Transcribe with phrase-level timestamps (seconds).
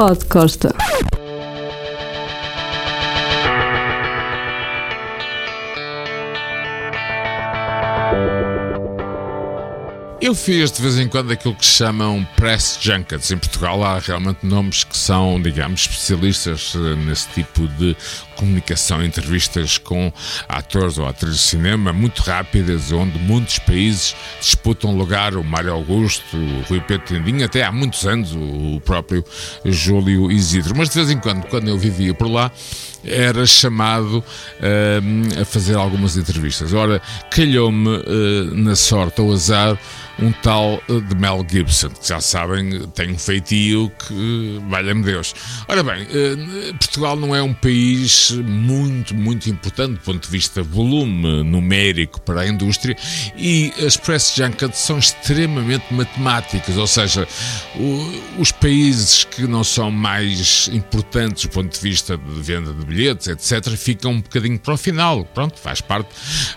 [0.00, 0.72] Pod Costa.
[10.20, 13.30] Eu fiz de vez em quando aquilo que chamam press junkets.
[13.30, 17.96] Em Portugal há realmente nomes que são, digamos, especialistas eh, nesse tipo de
[18.36, 20.12] comunicação, entrevistas com
[20.46, 26.36] atores ou atrizes de cinema muito rápidas, onde muitos países disputam lugar, o Mário Augusto,
[26.36, 29.24] o Rui Pedro Tendinho, até há muitos anos o próprio
[29.64, 30.76] Júlio Isidro.
[30.76, 32.52] Mas de vez em quando, quando eu vivia por lá,
[33.04, 36.72] era chamado uh, a fazer algumas entrevistas.
[36.72, 37.00] Ora,
[37.30, 39.78] calhou-me uh, na sorte ou azar
[40.22, 45.34] um tal eh, de Mel Gibson, que já sabem, tem um feitio que valha-me Deus.
[45.66, 50.62] Ora bem, uh, Portugal não é um país muito, muito importante do ponto de vista
[50.62, 52.96] volume numérico para a indústria
[53.36, 57.26] e as press junkets são extremamente matemáticas, ou seja,
[58.38, 63.28] os países que não são mais importantes do ponto de vista de venda de bilhetes,
[63.28, 65.24] etc., ficam um bocadinho para o final.
[65.24, 66.10] Pronto, faz parte.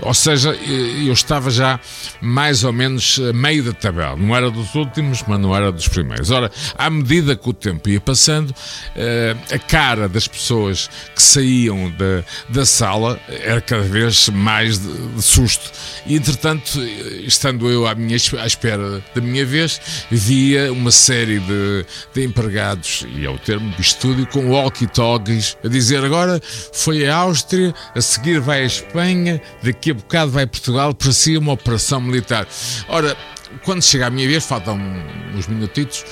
[0.00, 1.78] Ou seja, eu estava já
[2.20, 4.16] mais ou menos meio da tabela.
[4.16, 6.30] Não era dos últimos, mas não era dos primeiros.
[6.30, 8.54] Ora, à medida que o tempo ia passando,
[8.96, 15.08] eh, a cara das pessoas que saíam da, da sala era cada vez mais de,
[15.08, 15.70] de susto.
[16.06, 16.80] E, entretanto,
[17.26, 23.06] estando eu à, minha, à espera da minha vez, via uma série de, de empregados,
[23.14, 26.19] e é o termo de estúdio, com walkie-talkies, a dizer agora
[26.72, 31.36] foi a Áustria, a seguir vai a Espanha, daqui a bocado vai Portugal, para si
[31.36, 32.46] uma operação militar.
[32.88, 33.16] Ora,
[33.64, 34.78] quando chega a minha vez, faltam
[35.34, 36.04] uns minutitos,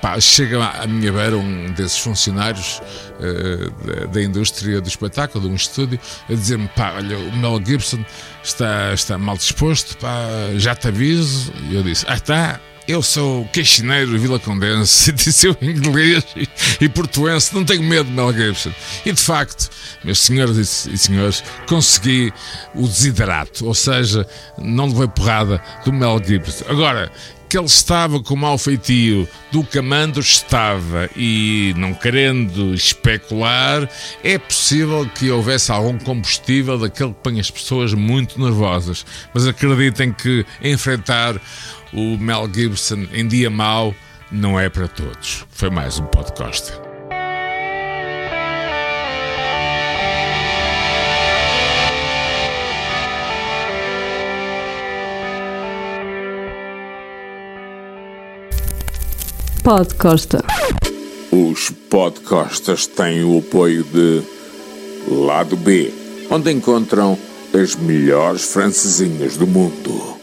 [0.00, 2.80] pá, chega à minha beira um desses funcionários
[3.20, 7.60] uh, da, da, indústria do espetáculo, de um estúdio, a dizer-me: pá, olha, o Mel
[7.64, 8.04] Gibson
[8.42, 11.52] está, está mal disposto, pá, já te aviso.
[11.70, 16.48] E eu disse: ah, está eu sou queixineiro Vila Condense, disse eu inglês e,
[16.80, 18.72] e portuense, não tenho medo de Mel Gibson.
[19.04, 19.70] E de facto,
[20.04, 22.32] meus senhores e senhores, consegui
[22.74, 24.26] o desidrato, ou seja,
[24.58, 26.64] não levei porrada do Mel Gibson.
[26.68, 27.10] Agora,
[27.48, 33.88] que ele estava com o mau feitio do Camando estava e não querendo especular,
[34.22, 39.04] é possível que houvesse algum combustível daquele que põe as pessoas muito nervosas.
[39.32, 41.40] Mas acreditem que enfrentar
[41.92, 43.94] o Mel Gibson em dia mau
[44.30, 45.44] não é para todos.
[45.50, 46.85] Foi mais um podcast.
[59.66, 60.44] Podcosta.
[61.32, 64.22] Os podcastas têm o apoio de
[65.08, 65.92] Lado B,
[66.30, 67.18] onde encontram
[67.52, 70.15] as melhores francesinhas do mundo.